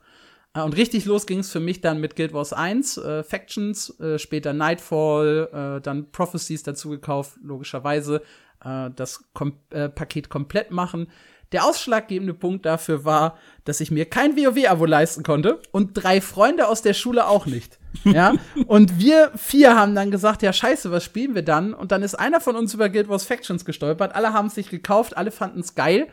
Äh, 0.54 0.62
und 0.62 0.76
richtig 0.76 1.04
los 1.04 1.26
ging 1.26 1.40
es 1.40 1.50
für 1.50 1.60
mich 1.60 1.80
dann 1.80 2.00
mit 2.00 2.16
Guild 2.16 2.32
Wars 2.32 2.52
1, 2.52 2.98
äh, 2.98 3.22
Factions, 3.22 3.98
äh, 4.00 4.18
später 4.18 4.52
Nightfall, 4.52 5.78
äh, 5.78 5.80
dann 5.80 6.10
Prophecies 6.10 6.62
dazu 6.62 6.90
gekauft, 6.90 7.38
logischerweise 7.42 8.22
äh, 8.64 8.90
das 8.94 9.24
Kom 9.34 9.54
äh, 9.70 9.88
Paket 9.88 10.28
komplett 10.28 10.70
machen. 10.70 11.08
Der 11.52 11.66
ausschlaggebende 11.66 12.32
Punkt 12.32 12.64
dafür 12.64 13.04
war, 13.04 13.36
dass 13.64 13.80
ich 13.80 13.90
mir 13.90 14.06
kein 14.06 14.38
WoW-Abo 14.38 14.86
leisten 14.86 15.22
konnte 15.22 15.60
und 15.70 15.92
drei 15.92 16.22
Freunde 16.22 16.66
aus 16.66 16.80
der 16.80 16.94
Schule 16.94 17.26
auch 17.26 17.44
nicht. 17.44 17.78
ja, 18.04 18.32
und 18.66 18.98
wir 18.98 19.32
vier 19.36 19.76
haben 19.76 19.94
dann 19.94 20.10
gesagt, 20.10 20.42
ja 20.42 20.54
scheiße, 20.54 20.90
was 20.90 21.04
spielen 21.04 21.34
wir 21.34 21.42
dann? 21.42 21.74
Und 21.74 21.92
dann 21.92 22.02
ist 22.02 22.14
einer 22.14 22.40
von 22.40 22.56
uns 22.56 22.72
über 22.72 22.88
Guild 22.88 23.10
Wars 23.10 23.26
Factions 23.26 23.66
gestolpert. 23.66 24.14
Alle 24.14 24.32
haben 24.32 24.46
es 24.46 24.54
sich 24.54 24.70
gekauft, 24.70 25.14
alle 25.14 25.30
fanden 25.30 25.60
es 25.60 25.74
geil. 25.74 26.08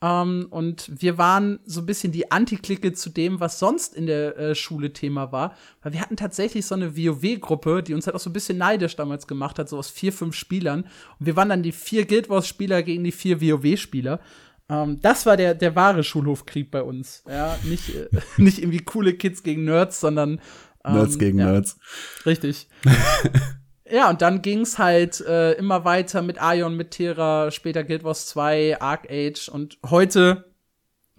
Ähm, 0.00 0.46
und 0.50 0.90
wir 1.00 1.18
waren 1.18 1.58
so 1.64 1.80
ein 1.80 1.86
bisschen 1.86 2.12
die 2.12 2.30
Antiklicke 2.30 2.92
zu 2.92 3.10
dem, 3.10 3.40
was 3.40 3.58
sonst 3.58 3.94
in 3.94 4.06
der 4.06 4.36
äh, 4.38 4.54
Schule 4.54 4.92
Thema 4.92 5.32
war. 5.32 5.56
Weil 5.82 5.92
wir 5.92 6.00
hatten 6.00 6.16
tatsächlich 6.16 6.66
so 6.66 6.74
eine 6.74 6.96
WoW-Gruppe, 6.96 7.82
die 7.82 7.94
uns 7.94 8.06
halt 8.06 8.14
auch 8.14 8.20
so 8.20 8.30
ein 8.30 8.34
bisschen 8.34 8.58
neidisch 8.58 8.94
damals 8.96 9.26
gemacht 9.26 9.58
hat, 9.58 9.68
so 9.68 9.78
aus 9.78 9.90
vier, 9.90 10.12
fünf 10.12 10.34
Spielern. 10.36 10.84
Und 11.18 11.26
wir 11.26 11.36
waren 11.36 11.48
dann 11.48 11.62
die 11.62 11.72
vier 11.72 12.06
Guild 12.06 12.28
Wars-Spieler 12.28 12.82
gegen 12.82 13.02
die 13.02 13.12
vier 13.12 13.40
WoW-Spieler. 13.40 14.20
Ähm, 14.68 15.00
das 15.00 15.26
war 15.26 15.36
der, 15.36 15.54
der 15.54 15.74
wahre 15.74 16.04
Schulhofkrieg 16.04 16.70
bei 16.70 16.82
uns. 16.82 17.24
Ja, 17.28 17.58
nicht, 17.64 17.94
äh, 17.94 18.08
nicht 18.36 18.58
irgendwie 18.58 18.84
coole 18.84 19.14
Kids 19.14 19.42
gegen 19.42 19.64
Nerds, 19.64 20.00
sondern 20.00 20.40
ähm, 20.84 20.94
Nerds 20.94 21.18
gegen 21.18 21.38
ja, 21.38 21.52
Nerds. 21.52 21.78
Richtig. 22.24 22.68
Ja, 23.90 24.10
und 24.10 24.22
dann 24.22 24.42
ging's 24.42 24.78
halt 24.78 25.20
äh, 25.20 25.52
immer 25.52 25.84
weiter 25.84 26.22
mit 26.22 26.42
Aion, 26.42 26.76
mit 26.76 26.90
Terra, 26.90 27.50
später 27.50 27.84
Guild 27.84 28.04
Wars 28.04 28.26
2, 28.26 28.80
Arc 28.80 29.10
Age 29.10 29.48
und 29.48 29.78
heute, 29.88 30.44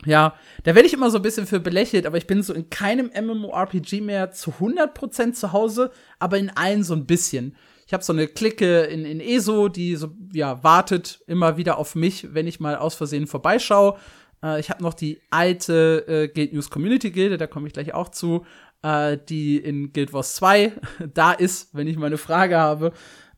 ja, 0.06 0.36
da 0.64 0.76
werde 0.76 0.88
ich 0.88 0.94
immer 0.94 1.10
so 1.10 1.18
ein 1.18 1.24
bisschen 1.24 1.48
für 1.48 1.60
belächelt, 1.60 2.06
aber 2.06 2.18
ich 2.18 2.28
bin 2.28 2.44
so 2.44 2.54
in 2.54 2.70
keinem 2.70 3.12
MMORPG 3.16 4.02
mehr 4.02 4.32
zu 4.32 4.52
100% 4.60 5.34
zu 5.34 5.52
Hause, 5.52 5.92
aber 6.20 6.38
in 6.38 6.50
allen 6.52 6.84
so 6.84 6.94
ein 6.94 7.06
bisschen. 7.06 7.56
Ich 7.88 7.94
habe 7.94 8.04
so 8.04 8.14
eine 8.14 8.28
Clique 8.28 8.84
in, 8.84 9.04
in 9.04 9.20
ESO, 9.20 9.68
die 9.68 9.96
so, 9.96 10.12
ja, 10.32 10.64
wartet 10.64 11.22
immer 11.26 11.58
wieder 11.58 11.80
auf 11.80 11.96
mich, 11.96 12.36
wenn 12.36 12.46
ich 12.46 12.60
mal 12.60 12.76
aus 12.76 12.94
Versehen 12.94 13.26
vorbeischaue. 13.26 13.98
Äh, 14.44 14.60
ich 14.60 14.70
habe 14.70 14.84
noch 14.84 14.94
die 14.94 15.20
alte 15.32 16.06
äh, 16.08 16.28
Guild 16.28 16.54
News 16.54 16.70
Community 16.70 17.10
Gilde, 17.10 17.38
da 17.38 17.48
komme 17.48 17.68
ich 17.68 17.74
gleich 17.74 17.94
auch 17.94 18.10
zu 18.10 18.46
äh, 18.84 19.18
die 19.18 19.58
in 19.58 19.94
Guild 19.94 20.14
Wars 20.14 20.36
2 20.36 20.74
da 21.14 21.32
ist, 21.32 21.76
wenn 21.76 21.88
ich 21.88 21.98
mal 21.98 22.08
eine 22.08 22.18
Frage 22.18 22.58
habe. 22.58 22.94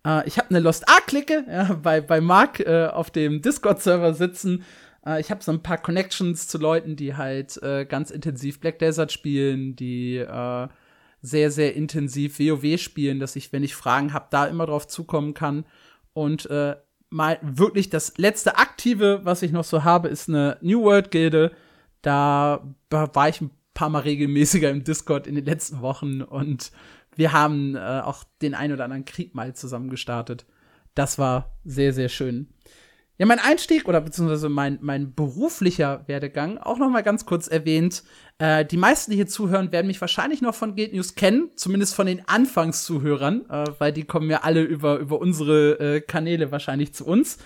Äh, 0.05 0.27
ich 0.27 0.37
habe 0.37 0.49
eine 0.49 0.59
Lost 0.59 0.87
Ark-Clique 0.87 1.45
ja, 1.47 1.73
bei, 1.81 2.01
bei 2.01 2.21
Mark 2.21 2.59
äh, 2.59 2.87
auf 2.87 3.11
dem 3.11 3.41
Discord-Server 3.41 4.13
sitzen. 4.13 4.63
Äh, 5.05 5.21
ich 5.21 5.31
habe 5.31 5.43
so 5.43 5.51
ein 5.51 5.63
paar 5.63 5.77
Connections 5.77 6.47
zu 6.47 6.57
Leuten, 6.57 6.95
die 6.95 7.15
halt 7.15 7.61
äh, 7.63 7.85
ganz 7.85 8.11
intensiv 8.11 8.59
Black 8.59 8.79
Desert 8.79 9.11
spielen, 9.11 9.75
die 9.75 10.17
äh, 10.17 10.67
sehr, 11.21 11.51
sehr 11.51 11.75
intensiv 11.75 12.39
WoW 12.39 12.79
spielen, 12.79 13.19
dass 13.19 13.35
ich, 13.35 13.53
wenn 13.53 13.63
ich 13.63 13.75
Fragen 13.75 14.13
habe, 14.13 14.27
da 14.31 14.45
immer 14.45 14.65
drauf 14.65 14.87
zukommen 14.87 15.33
kann. 15.33 15.65
Und 16.13 16.49
äh, 16.49 16.75
mal 17.09 17.37
wirklich 17.41 17.89
das 17.89 18.17
letzte 18.17 18.57
aktive, 18.57 19.21
was 19.23 19.43
ich 19.43 19.51
noch 19.51 19.63
so 19.63 19.83
habe, 19.83 20.07
ist 20.07 20.29
eine 20.29 20.57
New 20.61 20.81
World 20.81 21.11
Gilde. 21.11 21.51
Da 22.01 22.65
war 22.89 23.29
ich 23.29 23.41
ein 23.41 23.51
paar 23.81 23.89
Mal 23.89 24.01
regelmäßiger 24.01 24.69
im 24.69 24.83
Discord 24.83 25.25
in 25.25 25.33
den 25.33 25.43
letzten 25.43 25.81
Wochen 25.81 26.21
und 26.21 26.71
wir 27.15 27.33
haben 27.33 27.75
äh, 27.75 27.79
auch 27.79 28.23
den 28.43 28.53
ein 28.53 28.71
oder 28.71 28.83
anderen 28.83 29.05
Krieg 29.05 29.33
mal 29.33 29.55
zusammen 29.55 29.89
gestartet. 29.89 30.45
Das 30.93 31.17
war 31.17 31.57
sehr, 31.65 31.91
sehr 31.91 32.07
schön. 32.07 32.53
Ja, 33.17 33.25
mein 33.25 33.39
Einstieg 33.39 33.87
oder 33.87 33.99
beziehungsweise 33.99 34.49
mein, 34.49 34.77
mein 34.81 35.15
beruflicher 35.15 36.07
Werdegang, 36.07 36.59
auch 36.59 36.77
noch 36.77 36.91
mal 36.91 37.01
ganz 37.01 37.25
kurz 37.25 37.47
erwähnt. 37.47 38.03
Äh, 38.37 38.65
die 38.65 38.77
meisten, 38.77 39.09
die 39.09 39.17
hier 39.17 39.25
zuhören, 39.25 39.71
werden 39.71 39.87
mich 39.87 39.99
wahrscheinlich 39.99 40.43
noch 40.43 40.53
von 40.53 40.75
Guild 40.75 40.93
News 40.93 41.15
kennen, 41.15 41.49
zumindest 41.55 41.95
von 41.95 42.05
den 42.05 42.27
Anfangszuhörern, 42.27 43.49
äh, 43.49 43.65
weil 43.79 43.93
die 43.93 44.03
kommen 44.03 44.29
ja 44.29 44.41
alle 44.43 44.61
über, 44.61 44.99
über 44.99 45.19
unsere 45.19 45.79
äh, 45.79 46.01
Kanäle 46.01 46.51
wahrscheinlich 46.51 46.93
zu 46.93 47.07
uns. 47.07 47.39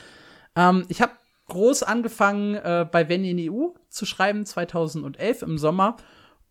Ähm, 0.57 0.83
ich 0.89 1.01
habe 1.01 1.13
groß 1.47 1.83
angefangen, 1.83 2.55
äh, 2.55 2.85
bei 2.91 3.07
Wenn 3.07 3.23
in 3.23 3.49
EU 3.49 3.69
zu 3.87 4.05
schreiben, 4.05 4.45
2011 4.45 5.43
im 5.43 5.57
Sommer. 5.57 5.95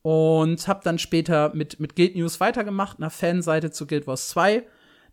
Und 0.05 0.69
habe 0.69 0.83
dann 0.85 0.99
später 0.99 1.55
mit, 1.55 1.81
mit 1.81 1.97
Guild 1.97 2.15
News 2.15 2.39
weitergemacht, 2.39 2.99
einer 2.99 3.09
Fanseite 3.09 3.71
zu 3.71 3.87
Guild 3.87 4.07
Wars 4.07 4.29
2. 4.29 4.63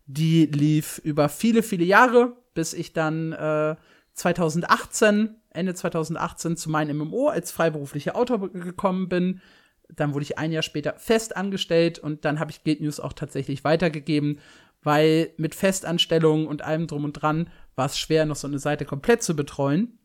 Die 0.04 0.44
lief 0.44 0.98
über 0.98 1.30
viele, 1.30 1.62
viele 1.62 1.84
Jahre, 1.86 2.36
bis 2.52 2.74
ich 2.74 2.92
dann 2.92 3.32
äh, 3.32 3.74
2018, 4.12 5.34
Ende 5.48 5.74
2018 5.74 6.58
zu 6.58 6.68
meinem 6.68 6.98
MMO 6.98 7.28
als 7.28 7.50
freiberuflicher 7.50 8.16
Autor 8.16 8.52
gekommen 8.52 9.08
bin. 9.08 9.40
Dann 9.88 10.12
wurde 10.12 10.24
ich 10.24 10.36
ein 10.36 10.52
Jahr 10.52 10.62
später 10.62 10.92
fest 10.98 11.38
angestellt 11.38 11.98
und 11.98 12.26
dann 12.26 12.38
habe 12.38 12.50
ich 12.50 12.62
Guild 12.62 12.82
News 12.82 13.00
auch 13.00 13.14
tatsächlich 13.14 13.64
weitergegeben, 13.64 14.40
weil 14.82 15.30
mit 15.38 15.54
Festanstellungen 15.54 16.46
und 16.46 16.60
allem 16.60 16.86
drum 16.86 17.04
und 17.04 17.14
dran 17.14 17.48
war 17.76 17.86
es 17.86 17.98
schwer, 17.98 18.26
noch 18.26 18.36
so 18.36 18.46
eine 18.46 18.58
Seite 18.58 18.84
komplett 18.84 19.22
zu 19.22 19.34
betreuen. 19.34 19.98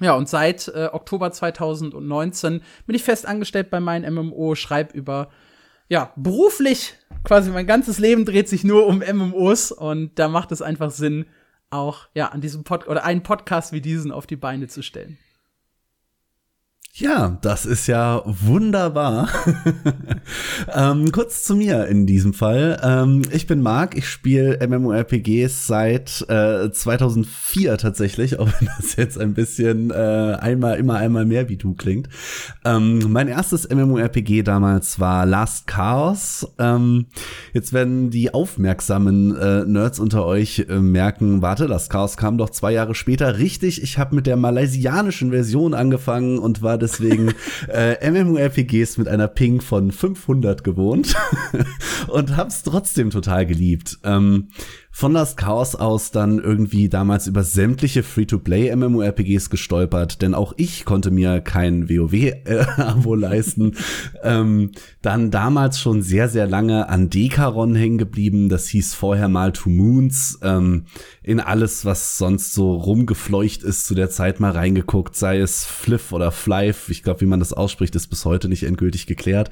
Ja, 0.00 0.14
und 0.14 0.28
seit 0.28 0.68
äh, 0.68 0.90
Oktober 0.92 1.32
2019 1.32 2.62
bin 2.86 2.96
ich 2.96 3.02
fest 3.02 3.26
angestellt 3.26 3.70
bei 3.70 3.80
meinem 3.80 4.14
MMO, 4.14 4.54
schreibe 4.54 4.96
über, 4.96 5.30
ja, 5.88 6.12
beruflich, 6.16 6.94
quasi 7.24 7.50
mein 7.50 7.66
ganzes 7.66 7.98
Leben 7.98 8.24
dreht 8.24 8.48
sich 8.48 8.64
nur 8.64 8.86
um 8.86 8.98
MMOs 8.98 9.72
und 9.72 10.18
da 10.18 10.28
macht 10.28 10.52
es 10.52 10.62
einfach 10.62 10.90
Sinn, 10.90 11.26
auch 11.70 12.08
ja 12.14 12.28
an 12.28 12.40
diesem 12.40 12.64
Pod 12.64 12.86
oder 12.86 13.04
einen 13.04 13.22
Podcast 13.22 13.72
wie 13.72 13.80
diesen 13.80 14.12
auf 14.12 14.26
die 14.26 14.36
Beine 14.36 14.68
zu 14.68 14.82
stellen. 14.82 15.18
Ja, 16.98 17.36
das 17.42 17.66
ist 17.66 17.88
ja 17.88 18.22
wunderbar. 18.24 19.28
ähm, 20.74 21.12
kurz 21.12 21.44
zu 21.44 21.54
mir 21.54 21.88
in 21.88 22.06
diesem 22.06 22.32
Fall. 22.32 22.80
Ähm, 22.82 23.20
ich 23.32 23.46
bin 23.46 23.60
Marc, 23.60 23.98
ich 23.98 24.08
spiele 24.08 24.66
MMORPGs 24.66 25.66
seit 25.66 26.24
äh, 26.30 26.70
2004 26.72 27.76
tatsächlich, 27.76 28.38
auch 28.38 28.46
wenn 28.58 28.70
das 28.78 28.96
jetzt 28.96 29.20
ein 29.20 29.34
bisschen 29.34 29.90
äh, 29.90 30.38
einmal, 30.40 30.78
immer 30.78 30.94
einmal 30.94 31.26
mehr 31.26 31.50
wie 31.50 31.58
du 31.58 31.74
klingt. 31.74 32.08
Ähm, 32.64 33.00
mein 33.08 33.28
erstes 33.28 33.68
MMORPG 33.68 34.42
damals 34.42 34.98
war 34.98 35.26
Last 35.26 35.66
Chaos. 35.66 36.50
Ähm, 36.58 37.08
jetzt 37.52 37.74
werden 37.74 38.08
die 38.08 38.32
aufmerksamen 38.32 39.36
äh, 39.36 39.66
Nerds 39.66 40.00
unter 40.00 40.24
euch 40.24 40.64
äh, 40.66 40.78
merken, 40.78 41.42
warte, 41.42 41.66
Last 41.66 41.90
Chaos 41.90 42.16
kam 42.16 42.38
doch 42.38 42.48
zwei 42.48 42.72
Jahre 42.72 42.94
später. 42.94 43.36
Richtig, 43.36 43.82
ich 43.82 43.98
habe 43.98 44.14
mit 44.14 44.26
der 44.26 44.38
malaysianischen 44.38 45.30
Version 45.30 45.74
angefangen 45.74 46.38
und 46.38 46.62
war 46.62 46.78
deswegen 46.86 47.34
äh, 47.68 48.10
MMORPGs 48.10 48.98
mit 48.98 49.08
einer 49.08 49.28
Ping 49.28 49.60
von 49.60 49.90
500 49.90 50.62
gewohnt 50.62 51.16
und 52.08 52.36
hab's 52.36 52.62
trotzdem 52.62 53.10
total 53.10 53.46
geliebt. 53.46 53.98
Ähm, 54.04 54.48
von 54.96 55.12
das 55.12 55.36
Chaos 55.36 55.74
aus 55.74 56.10
dann 56.10 56.38
irgendwie 56.38 56.88
damals 56.88 57.26
über 57.26 57.42
sämtliche 57.42 58.02
Free-to-Play 58.02 58.74
MMORPGs 58.74 59.50
gestolpert, 59.50 60.22
denn 60.22 60.32
auch 60.32 60.54
ich 60.56 60.86
konnte 60.86 61.10
mir 61.10 61.42
kein 61.42 61.90
WoW-Abo 61.90 63.14
äh, 63.14 63.18
leisten. 63.20 63.76
ähm, 64.22 64.72
dann 65.02 65.30
damals 65.30 65.78
schon 65.78 66.00
sehr, 66.00 66.30
sehr 66.30 66.46
lange 66.46 66.88
an 66.88 67.10
Dekaron 67.10 67.74
hängen 67.74 67.98
geblieben. 67.98 68.48
Das 68.48 68.68
hieß 68.68 68.94
vorher 68.94 69.28
mal 69.28 69.52
Two 69.52 69.68
Moons. 69.68 70.38
Ähm, 70.40 70.86
in 71.22 71.40
alles, 71.40 71.84
was 71.84 72.16
sonst 72.16 72.54
so 72.54 72.72
rumgefleucht 72.72 73.64
ist, 73.64 73.86
zu 73.86 73.94
der 73.94 74.08
Zeit 74.08 74.40
mal 74.40 74.52
reingeguckt, 74.52 75.14
sei 75.14 75.40
es 75.40 75.66
Fliff 75.66 76.10
oder 76.12 76.32
Flife. 76.32 76.90
Ich 76.90 77.02
glaube, 77.02 77.20
wie 77.20 77.26
man 77.26 77.40
das 77.40 77.52
ausspricht, 77.52 77.94
ist 77.96 78.06
bis 78.06 78.24
heute 78.24 78.48
nicht 78.48 78.62
endgültig 78.62 79.06
geklärt. 79.06 79.50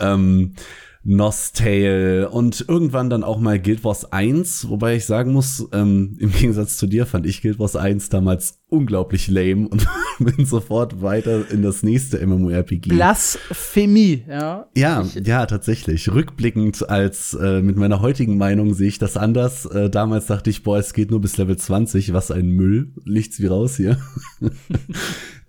Ähm, 0.00 0.54
Nostale 1.02 2.28
und 2.28 2.64
irgendwann 2.68 3.10
dann 3.10 3.24
auch 3.24 3.40
mal 3.40 3.58
Guild 3.58 3.84
Wars 3.84 4.12
1, 4.12 4.68
wobei 4.68 4.96
ich 4.96 5.06
sagen 5.06 5.32
muss, 5.32 5.66
ähm, 5.72 6.16
im 6.18 6.32
Gegensatz 6.32 6.76
zu 6.76 6.86
dir 6.86 7.06
fand 7.06 7.26
ich 7.26 7.42
Guild 7.42 7.58
Wars 7.58 7.76
1 7.76 8.10
damals 8.10 8.59
unglaublich 8.70 9.28
lame 9.28 9.68
und 9.68 9.86
bin 10.18 10.46
sofort 10.46 11.02
weiter 11.02 11.50
in 11.50 11.62
das 11.62 11.82
nächste 11.82 12.24
MMORPG. 12.24 12.90
Blasphemie, 12.90 14.24
ja. 14.28 14.68
Ja, 14.76 15.04
ja, 15.22 15.46
tatsächlich. 15.46 16.10
Rückblickend 16.12 16.88
als 16.88 17.34
äh, 17.34 17.60
mit 17.62 17.76
meiner 17.76 18.00
heutigen 18.00 18.38
Meinung 18.38 18.74
sehe 18.74 18.88
ich 18.88 18.98
das 18.98 19.16
anders. 19.16 19.66
Äh, 19.66 19.90
damals 19.90 20.26
dachte 20.26 20.50
ich, 20.50 20.62
boah, 20.62 20.78
es 20.78 20.92
geht 20.94 21.10
nur 21.10 21.20
bis 21.20 21.36
Level 21.36 21.56
20, 21.56 22.12
was 22.12 22.30
ein 22.30 22.50
Müll. 22.50 22.92
Lichts 23.04 23.40
wie 23.40 23.46
raus 23.46 23.76
hier. 23.76 23.98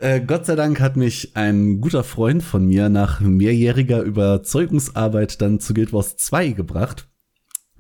Äh, 0.02 0.20
Gott 0.22 0.48
sei 0.48 0.56
Dank 0.56 0.80
hat 0.80 0.98
mich 0.98 1.36
ein 1.36 1.80
guter 1.80 2.04
Freund 2.04 2.42
von 2.42 2.66
mir 2.66 2.90
nach 2.90 3.20
mehrjähriger 3.22 4.02
Überzeugungsarbeit 4.02 5.44
dann 5.44 5.60
zu 5.60 5.76
Guild 5.76 5.94
Wars 5.94 6.18
2 6.18 6.54
gebracht 6.54 7.11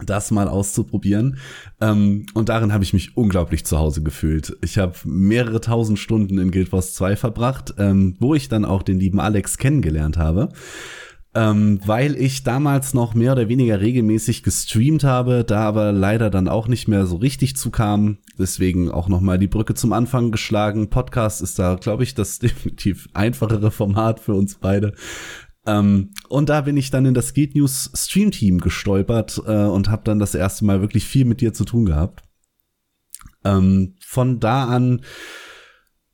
das 0.06 0.32
mal 0.32 0.48
auszuprobieren. 0.48 1.38
Ähm, 1.80 2.26
und 2.34 2.50
darin 2.50 2.74
habe 2.74 2.84
ich 2.84 2.94
mich 2.94 3.18
unglaublich 3.18 3.66
zu 3.66 3.78
Hause 3.78 4.04
gefühlt. 4.04 4.58
Ich 4.62 4.78
habe 4.78 4.96
mehrere 5.06 5.62
tausend 5.62 6.00
Stunden 6.00 6.38
in 6.38 6.52
Guild 6.52 6.72
Wars 6.72 6.94
2 6.94 7.16
verbracht, 7.16 7.74
ähm, 7.78 8.16
wo 8.20 8.36
ich 8.36 8.50
dann 8.50 8.66
auch 8.66 8.84
den 8.84 9.00
lieben 9.00 9.20
Alex 9.20 9.58
kennengelernt 9.58 10.18
habe 10.18 10.50
ähm, 11.34 11.80
weil 11.86 12.16
ich 12.16 12.44
damals 12.44 12.94
noch 12.94 13.14
mehr 13.14 13.32
oder 13.32 13.48
weniger 13.48 13.80
regelmäßig 13.80 14.44
gestreamt 14.44 15.04
habe, 15.04 15.46
da 15.46 15.62
aber 15.62 15.94
leider 15.94 16.30
dann 16.30 16.50
auch 16.50 16.68
nicht 16.68 16.88
mehr 16.88 17.06
so 17.06 17.16
richtig 17.18 17.56
zukam. 17.56 18.18
Deswegen 18.38 18.92
auch 18.92 19.08
noch 19.08 19.22
mal 19.22 19.40
die 19.40 19.48
Brücke 19.48 19.74
zum 19.74 19.94
Anfang 19.94 20.32
geschlagen. 20.32 20.90
Podcast 20.90 21.42
ist 21.42 21.58
da, 21.58 21.76
glaube 21.76 22.04
ich, 22.04 22.16
das 22.16 22.40
definitiv 22.40 23.08
einfachere 23.14 23.72
Format 23.72 24.20
für 24.20 24.34
uns 24.34 24.56
beide. 24.56 24.94
Ähm, 25.66 26.12
und 26.28 26.50
da 26.50 26.62
bin 26.62 26.78
ich 26.78 26.90
dann 26.90 27.06
in 27.06 27.14
das 27.14 27.34
Geek 27.34 27.56
News 27.56 27.92
Stream 27.96 28.32
Team 28.32 28.60
gestolpert 28.60 29.42
äh, 29.46 29.66
und 29.66 29.90
habe 29.90 30.04
dann 30.06 30.20
das 30.20 30.34
erste 30.34 30.66
Mal 30.66 30.82
wirklich 30.82 31.06
viel 31.06 31.26
mit 31.26 31.42
dir 31.42 31.54
zu 31.54 31.66
tun 31.66 31.86
gehabt. 31.86 32.24
Ähm, 33.44 33.96
von 34.02 34.40
da 34.40 34.66
an 34.66 35.02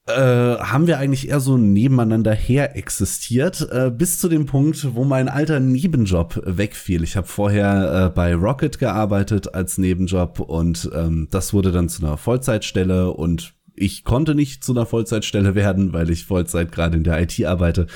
äh, 0.08 0.58
haben 0.58 0.88
wir 0.88 1.00
eigentlich 1.00 1.28
eher 1.30 1.42
so 1.42 1.58
nebeneinander 1.58 2.34
her 2.34 2.78
existiert, 2.78 3.68
äh, 3.72 3.92
bis 3.92 4.20
zu 4.20 4.30
dem 4.30 4.46
Punkt, 4.46 4.96
wo 4.96 5.04
mein 5.04 5.28
alter 5.28 5.60
Nebenjob 5.60 6.42
wegfiel. 6.46 7.04
Ich 7.04 7.18
habe 7.18 7.28
vorher 7.28 8.06
äh, 8.06 8.10
bei 8.10 8.34
Rocket 8.34 8.80
gearbeitet 8.80 9.54
als 9.54 9.78
Nebenjob 9.78 10.40
und 10.40 10.90
ähm, 10.94 11.28
das 11.30 11.54
wurde 11.54 11.72
dann 11.72 11.90
zu 11.90 12.06
einer 12.06 12.18
Vollzeitstelle 12.18 13.12
und 13.12 13.54
ich 13.76 14.06
konnte 14.06 14.34
nicht 14.34 14.64
zu 14.64 14.72
einer 14.72 14.86
Vollzeitstelle 14.86 15.56
werden, 15.56 15.92
weil 15.92 16.10
ich 16.10 16.26
Vollzeit 16.26 16.72
gerade 16.72 16.98
in 16.98 17.04
der 17.04 17.22
IT 17.22 17.44
arbeite. 17.46 17.88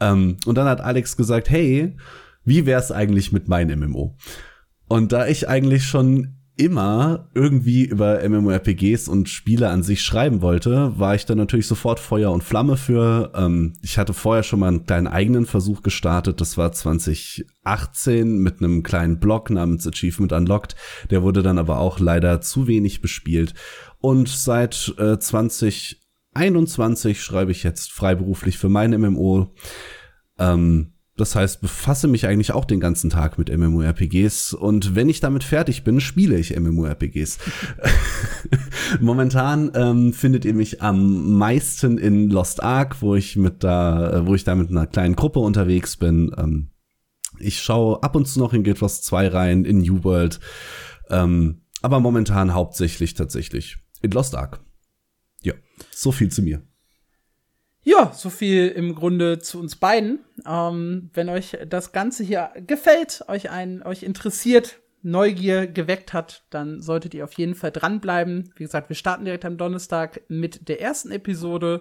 Ähm, 0.00 0.38
und 0.46 0.56
dann 0.56 0.66
hat 0.66 0.80
Alex 0.80 1.16
gesagt, 1.16 1.50
hey, 1.50 1.96
wie 2.44 2.66
wär's 2.66 2.90
eigentlich 2.90 3.32
mit 3.32 3.48
meinem 3.48 3.80
MMO? 3.80 4.16
Und 4.88 5.12
da 5.12 5.26
ich 5.26 5.48
eigentlich 5.48 5.84
schon 5.84 6.40
immer 6.60 7.30
irgendwie 7.34 7.84
über 7.84 8.28
MMORPGs 8.28 9.08
und 9.08 9.30
Spiele 9.30 9.70
an 9.70 9.82
sich 9.82 10.02
schreiben 10.02 10.42
wollte, 10.42 10.98
war 10.98 11.14
ich 11.14 11.24
dann 11.24 11.38
natürlich 11.38 11.66
sofort 11.66 11.98
Feuer 11.98 12.30
und 12.32 12.44
Flamme 12.44 12.76
für. 12.76 13.32
Ähm, 13.34 13.72
ich 13.80 13.96
hatte 13.96 14.12
vorher 14.12 14.42
schon 14.42 14.60
mal 14.60 14.68
einen 14.68 14.84
kleinen 14.84 15.06
eigenen 15.06 15.46
Versuch 15.46 15.82
gestartet. 15.82 16.40
Das 16.40 16.58
war 16.58 16.72
2018 16.72 18.38
mit 18.38 18.58
einem 18.58 18.82
kleinen 18.82 19.20
Blog 19.20 19.48
namens 19.48 19.86
Achievement 19.86 20.32
Unlocked. 20.32 20.76
Der 21.08 21.22
wurde 21.22 21.42
dann 21.42 21.58
aber 21.58 21.78
auch 21.78 21.98
leider 21.98 22.42
zu 22.42 22.66
wenig 22.66 23.00
bespielt. 23.00 23.54
Und 23.98 24.28
seit 24.28 24.94
äh, 24.98 25.18
2021 26.34 27.22
schreibe 27.22 27.52
ich 27.52 27.62
jetzt 27.62 27.92
freiberuflich 27.92 28.58
für 28.58 28.68
mein 28.68 28.90
MMO. 28.98 29.54
Ähm, 30.38 30.92
das 31.16 31.34
heißt, 31.34 31.60
befasse 31.60 32.08
mich 32.08 32.26
eigentlich 32.26 32.52
auch 32.52 32.64
den 32.64 32.80
ganzen 32.80 33.10
Tag 33.10 33.36
mit 33.36 33.54
MMORPGs 33.54 34.54
und 34.54 34.94
wenn 34.94 35.10
ich 35.10 35.20
damit 35.20 35.44
fertig 35.44 35.84
bin, 35.84 36.00
spiele 36.00 36.38
ich 36.38 36.58
MMORPGs. 36.58 37.38
Momentan 39.00 39.70
ähm, 39.74 40.14
findet 40.14 40.46
ihr 40.46 40.54
mich 40.54 40.80
am 40.80 41.36
meisten 41.36 41.98
in 41.98 42.30
Lost 42.30 42.62
Ark, 42.62 43.02
wo 43.02 43.16
ich 43.16 43.36
mit 43.36 43.62
da, 43.62 44.12
äh, 44.12 44.26
wo 44.26 44.34
ich 44.34 44.44
da 44.44 44.54
mit 44.54 44.70
einer 44.70 44.86
kleinen 44.86 45.14
Gruppe 45.14 45.40
unterwegs 45.40 45.98
bin. 45.98 46.34
Ähm, 46.38 46.70
ich 47.38 47.60
schaue 47.60 48.02
ab 48.02 48.16
und 48.16 48.26
zu 48.26 48.38
noch 48.38 48.54
in 48.54 48.64
Guild 48.64 48.80
Wars 48.80 49.02
2 49.02 49.28
rein, 49.28 49.64
in 49.66 49.78
New 49.80 50.04
World, 50.04 50.40
ähm, 51.10 51.62
aber 51.82 52.00
momentan 52.00 52.54
hauptsächlich 52.54 53.12
tatsächlich 53.12 53.76
in 54.00 54.10
Lost 54.12 54.34
Ark. 54.34 54.60
So 55.90 56.12
viel 56.12 56.30
zu 56.30 56.42
mir. 56.42 56.62
Ja, 57.82 58.12
so 58.14 58.28
viel 58.28 58.68
im 58.68 58.94
Grunde 58.94 59.38
zu 59.38 59.58
uns 59.58 59.76
beiden. 59.76 60.20
Ähm, 60.46 61.10
wenn 61.14 61.28
euch 61.28 61.56
das 61.66 61.92
Ganze 61.92 62.24
hier 62.24 62.50
gefällt, 62.66 63.24
euch 63.28 63.50
ein, 63.50 63.82
euch 63.82 64.02
interessiert, 64.02 64.80
Neugier 65.02 65.66
geweckt 65.66 66.12
hat, 66.12 66.44
dann 66.50 66.82
solltet 66.82 67.14
ihr 67.14 67.24
auf 67.24 67.32
jeden 67.32 67.54
Fall 67.54 67.70
dranbleiben. 67.70 68.52
Wie 68.56 68.64
gesagt, 68.64 68.90
wir 68.90 68.96
starten 68.96 69.24
direkt 69.24 69.46
am 69.46 69.56
Donnerstag 69.56 70.20
mit 70.28 70.68
der 70.68 70.82
ersten 70.82 71.10
Episode 71.10 71.80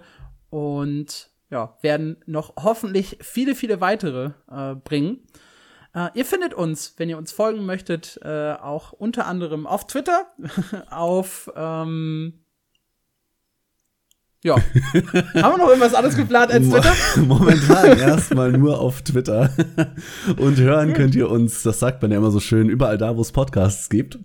und 0.50 1.30
ja, 1.50 1.78
werden 1.82 2.18
noch 2.26 2.54
hoffentlich 2.58 3.18
viele, 3.22 3.56
viele 3.56 3.82
weitere 3.82 4.32
äh, 4.50 4.76
bringen. 4.76 5.20
Äh, 5.94 6.10
ihr 6.14 6.26
findet 6.26 6.54
uns, 6.54 6.94
wenn 6.98 7.10
ihr 7.10 7.18
uns 7.18 7.32
folgen 7.32 7.66
möchtet, 7.66 8.20
äh, 8.24 8.54
auch 8.54 8.94
unter 8.94 9.26
anderem 9.26 9.68
auf 9.68 9.88
Twitter, 9.88 10.28
auf 10.90 11.52
ähm, 11.56 12.40
ja. 14.44 14.56
Haben 14.96 15.34
wir 15.34 15.58
noch 15.58 15.68
irgendwas 15.68 15.94
anderes 15.94 16.16
geplant 16.16 16.52
als 16.52 16.70
Twitter? 16.70 16.94
Momentan 17.26 17.98
erstmal 17.98 18.52
nur 18.52 18.80
auf 18.80 19.02
Twitter. 19.02 19.50
Und 20.38 20.58
hören 20.58 20.94
könnt 20.94 21.16
ihr 21.16 21.30
uns, 21.30 21.64
das 21.64 21.80
sagt 21.80 22.02
man 22.02 22.12
ja 22.12 22.18
immer 22.18 22.32
so 22.32 22.40
schön, 22.40 22.70
überall 22.70 22.98
da, 22.98 23.18
wo 23.18 23.22
es 23.22 23.32
Podcasts 23.32 23.90
gibt. 23.90 24.20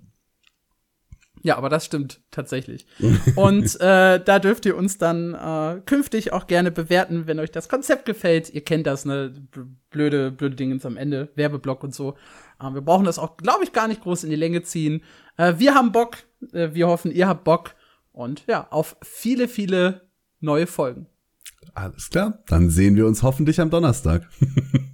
Ja, 1.43 1.59
aber 1.59 1.69
das 1.69 1.85
stimmt 1.85 2.23
tatsächlich. 2.31 2.87
Und 3.37 3.79
äh, 3.79 4.19
da 4.19 4.39
dürft 4.39 4.65
ihr 4.65 4.79
uns 4.79 4.97
dann 4.97 5.35
äh, 5.35 5.83
künftig 5.85 6.33
auch 6.33 6.47
gerne 6.47 6.71
bewerten, 6.71 7.27
wenn 7.27 7.39
euch 7.39 7.51
das 7.51 7.69
Konzept 7.69 8.07
gefällt. 8.07 8.49
Ihr 8.49 8.65
kennt 8.65 8.87
das, 8.87 9.05
ne? 9.05 9.35
Blöde, 9.91 10.31
blöde 10.31 10.57
Dinge 10.57 10.79
am 10.85 10.97
Ende, 10.97 11.29
Werbeblock 11.35 11.85
und 11.85 11.95
so. 11.95 12.15
Äh, 12.61 12.73
wir 12.73 12.81
brauchen 12.81 13.05
das 13.05 13.19
auch, 13.19 13.37
glaube 13.37 13.63
ich, 13.63 13.75
gar 13.75 13.89
nicht 13.89 14.01
groß 14.01 14.25
in 14.25 14.31
die 14.31 14.37
Länge 14.37 14.63
ziehen. 14.63 15.03
Äh, 15.37 15.55
wir 15.59 15.75
haben 15.75 15.93
Bock. 15.93 16.17
Äh, 16.55 16.71
wir 16.73 16.87
hoffen, 16.87 17.13
ihr 17.13 17.29
habt 17.29 17.45
Bock. 17.45 17.75
Und 18.15 18.45
ja, 18.47 18.69
auf 18.71 18.97
viele, 19.03 19.47
viele 19.47 20.04
neue 20.45 20.67
Folgen. 20.67 21.07
Alles 21.75 22.11
klar, 22.11 22.43
dann 22.47 22.71
sehen 22.71 22.95
wir 22.97 23.07
uns 23.07 23.23
hoffentlich 23.23 23.61
am 23.61 23.71
Donnerstag. 23.71 24.29